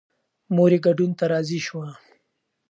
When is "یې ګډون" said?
0.75-1.11